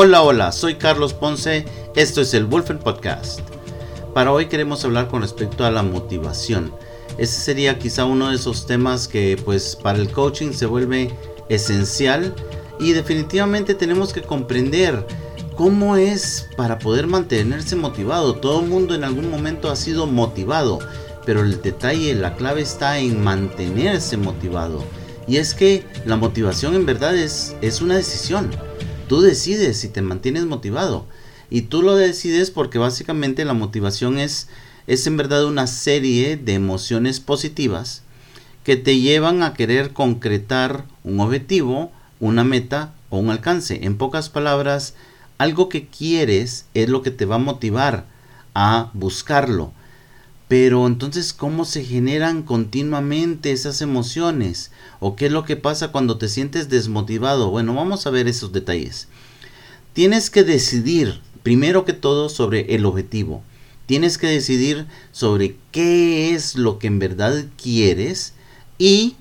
[0.00, 1.64] Hola, hola, soy Carlos Ponce,
[1.96, 3.40] esto es el Wolfen Podcast.
[4.14, 6.72] Para hoy queremos hablar con respecto a la motivación.
[7.18, 11.12] Ese sería quizá uno de esos temas que pues para el coaching se vuelve
[11.48, 12.32] esencial
[12.78, 15.04] y definitivamente tenemos que comprender
[15.56, 18.36] cómo es para poder mantenerse motivado.
[18.36, 20.78] Todo el mundo en algún momento ha sido motivado,
[21.26, 24.84] pero el detalle, la clave está en mantenerse motivado.
[25.26, 28.48] Y es que la motivación en verdad es, es una decisión
[29.08, 31.06] Tú decides si te mantienes motivado.
[31.50, 34.48] Y tú lo decides porque básicamente la motivación es,
[34.86, 38.02] es en verdad una serie de emociones positivas
[38.64, 41.90] que te llevan a querer concretar un objetivo,
[42.20, 43.86] una meta o un alcance.
[43.86, 44.92] En pocas palabras,
[45.38, 48.04] algo que quieres es lo que te va a motivar
[48.54, 49.72] a buscarlo.
[50.48, 54.70] Pero entonces, ¿cómo se generan continuamente esas emociones?
[54.98, 57.50] ¿O qué es lo que pasa cuando te sientes desmotivado?
[57.50, 59.08] Bueno, vamos a ver esos detalles.
[59.92, 63.42] Tienes que decidir, primero que todo, sobre el objetivo.
[63.84, 68.32] Tienes que decidir sobre qué es lo que en verdad quieres
[68.78, 69.16] y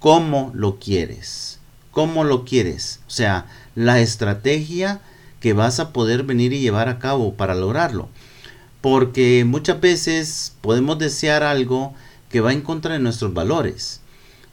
[0.00, 1.60] cómo lo quieres.
[1.92, 2.98] ¿Cómo lo quieres?
[3.06, 3.46] O sea,
[3.76, 5.00] la estrategia
[5.38, 8.08] que vas a poder venir y llevar a cabo para lograrlo
[8.84, 11.94] porque muchas veces podemos desear algo
[12.28, 14.02] que va en contra de nuestros valores.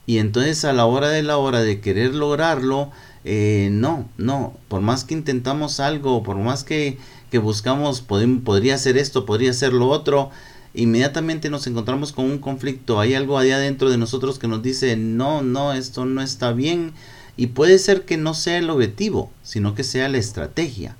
[0.06, 2.92] Y entonces a la hora de la hora de querer lograrlo,
[3.26, 6.98] eh, no, no, por más que intentamos algo, por más que,
[7.30, 10.30] que buscamos, podría ser esto, podría ser lo otro,
[10.74, 13.02] inmediatamente nos encontramos con un conflicto.
[13.02, 16.94] Hay algo allá adentro de nosotros que nos dice, no, no, esto no está bien.
[17.36, 20.96] Y puede ser que no sea el objetivo, sino que sea la estrategia.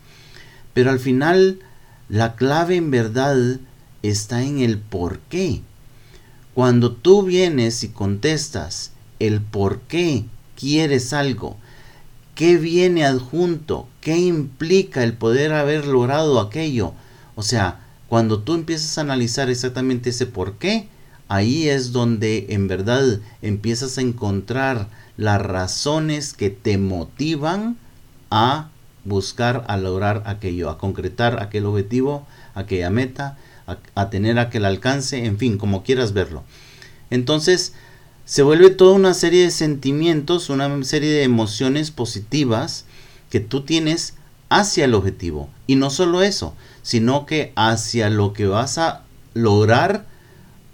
[0.74, 1.60] Pero al final
[2.12, 3.38] la clave en verdad
[4.04, 5.62] está en el por qué.
[6.54, 10.26] Cuando tú vienes y contestas el por qué
[10.60, 11.56] quieres algo,
[12.36, 16.92] qué viene adjunto, qué implica el poder haber logrado aquello,
[17.36, 20.90] o sea, cuando tú empiezas a analizar exactamente ese por qué,
[21.30, 27.78] ahí es donde en verdad empiezas a encontrar las razones que te motivan
[28.30, 28.71] a
[29.04, 33.38] buscar a lograr aquello, a concretar aquel objetivo, aquella meta,
[33.96, 36.44] a, tener aquel alcance, en fin, como quieras verlo.
[37.10, 37.74] Entonces,
[38.26, 42.86] se vuelve toda una serie de sentimientos, una serie de emociones positivas
[43.30, 44.16] que tú tienes
[44.50, 45.50] hacia el objetivo.
[45.68, 50.06] Y no solo eso, sino que hacia lo que vas a lograr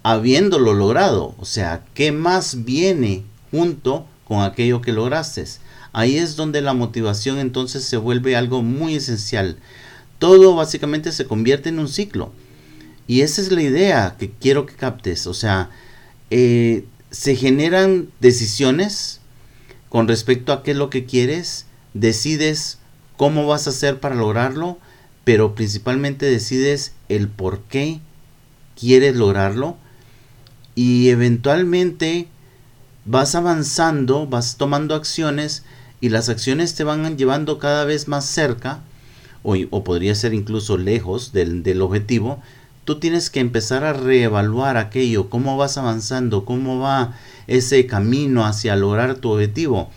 [0.04, 1.36] habiéndolo logrado.
[1.38, 5.46] O sea, ¿qué más viene junto con aquello que lograste?
[5.94, 9.58] Ahí es donde la motivación entonces se vuelve algo muy esencial.
[10.20, 12.32] Todo básicamente se convierte en un ciclo.
[13.08, 15.28] Y esa es la idea que quiero que captes.
[15.28, 15.70] O sea,
[16.30, 19.22] eh, se generan decisiones
[19.90, 22.80] con respecto a qué es lo que quieres, decides
[23.16, 24.78] cómo vas a hacer para lograrlo,
[25.24, 28.00] pero principalmente decides el por qué
[28.80, 29.78] quieres lograrlo
[30.76, 32.28] y eventualmente
[33.06, 35.64] vas avanzando, vas tomando acciones
[36.02, 38.82] y las acciones te van llevando cada vez más cerca,
[39.44, 42.42] o, o podría ser incluso lejos del, del objetivo,
[42.86, 47.16] tú tienes que empezar a reevaluar aquello, cómo vas avanzando, cómo va
[47.48, 49.92] ese camino hacia lograr tu objetivo.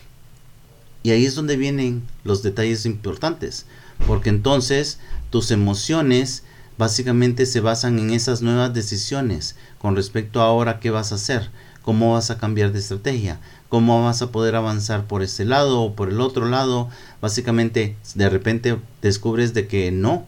[1.02, 3.66] Y ahí es donde vienen los detalles importantes,
[4.06, 4.98] porque entonces
[5.30, 6.42] tus emociones
[6.78, 11.50] básicamente se basan en esas nuevas decisiones con respecto a ahora qué vas a hacer,
[11.82, 13.38] cómo vas a cambiar de estrategia,
[13.70, 16.90] cómo vas a poder avanzar por este lado o por el otro lado.
[17.22, 20.26] Básicamente, de repente descubres de que no,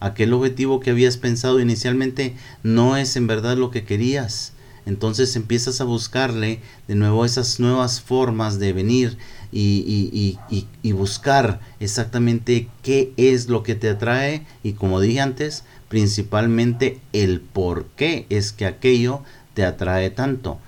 [0.00, 4.52] aquel objetivo que habías pensado inicialmente no es en verdad lo que querías.
[4.86, 9.18] Entonces empiezas a buscarle de nuevo esas nuevas formas de venir
[9.50, 17.00] y, y, buscar exactamente qué es lo que te atrae y como dije antes, principalmente
[17.12, 19.22] el por qué es que aquello
[19.54, 20.58] te atrae tanto.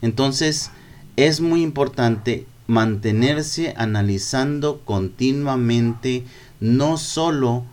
[0.00, 0.70] Entonces,
[1.16, 6.24] es muy importante mantenerse analizando continuamente
[6.60, 7.64] no solo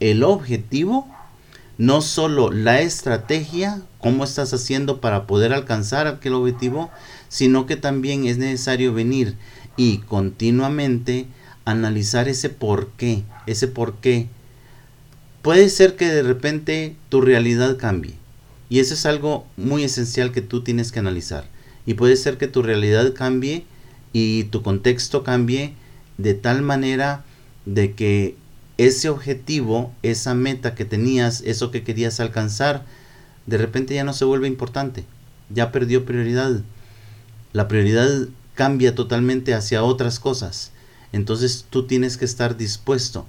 [0.00, 1.08] el objetivo,
[1.78, 6.90] no solo la estrategia, cómo estás haciendo para poder alcanzar aquel objetivo,
[7.28, 9.36] sino que también es necesario venir
[9.76, 11.26] y continuamente
[11.64, 14.28] analizar ese por qué, ese por qué.
[15.40, 18.14] Puede ser que de repente tu realidad cambie
[18.68, 21.46] y eso es algo muy esencial que tú tienes que analizar
[21.90, 23.64] y puede ser que tu realidad cambie
[24.12, 25.74] y tu contexto cambie
[26.18, 27.24] de tal manera
[27.66, 28.36] de que
[28.78, 32.84] ese objetivo, esa meta que tenías, eso que querías alcanzar,
[33.46, 35.04] de repente ya no se vuelve importante,
[35.52, 36.60] ya perdió prioridad.
[37.52, 40.70] La prioridad cambia totalmente hacia otras cosas.
[41.10, 43.26] Entonces tú tienes que estar dispuesto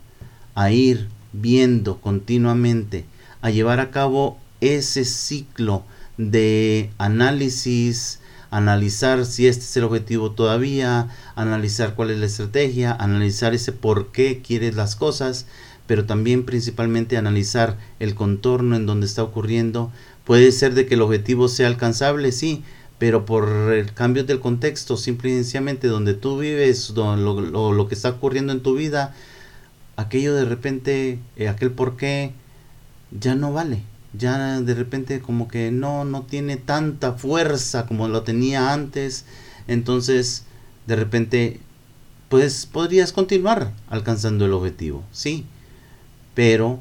[0.53, 3.05] a ir viendo continuamente,
[3.41, 5.83] a llevar a cabo ese ciclo
[6.19, 8.19] de análisis,
[8.51, 14.12] analizar si este es el objetivo todavía, analizar cuál es la estrategia, analizar ese por
[14.12, 15.48] qué quieres las cosas,
[15.88, 19.92] pero también principalmente analizar el contorno en donde está ocurriendo.
[20.25, 22.63] Puede ser de que el objetivo sea alcanzable, sí,
[23.00, 27.95] pero por el cambio del contexto, simple y sencillamente donde tú vives, lo, lo, que
[27.95, 29.15] está ocurriendo en tu vida,
[29.95, 32.33] aquello de repente, eh, aquel por qué,
[33.18, 33.81] ya no vale.
[34.13, 39.25] Ya de repente como que no, no tiene tanta fuerza como lo tenía antes.
[39.67, 40.43] Entonces,
[40.87, 41.59] de repente,
[42.29, 45.45] pues podrías continuar alcanzando el objetivo, sí.
[46.33, 46.79] Pero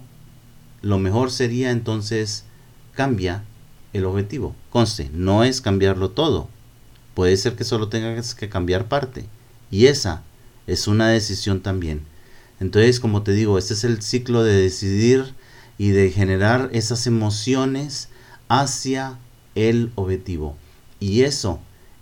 [0.83, 2.45] lo mejor sería entonces
[2.95, 3.45] cambia
[3.93, 4.55] el objetivo.
[4.71, 6.49] Conste, no es cambiarlo todo.
[7.15, 9.27] Puede ser que solo tengas que cambiar parte.
[9.71, 10.23] Y esa
[10.67, 12.03] es una decisión también.
[12.61, 15.35] Entonces, como te digo, este es el ciclo de decidir
[15.81, 18.11] y de generar esas emociones
[18.49, 19.19] hacia
[19.55, 20.55] el objetivo.
[21.01, 21.59] Y eso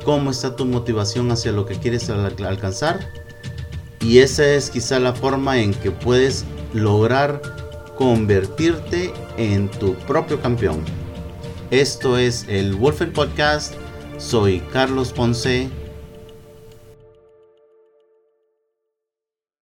[0.05, 3.01] cómo está tu motivación hacia lo que quieres alcanzar.
[4.01, 7.43] Y esa es quizá la forma en que puedes lograr
[7.97, 10.81] convertirte en tu propio campeón.
[11.71, 13.75] Esto es el Wolfen Podcast
[14.21, 15.71] soy Carlos Ponce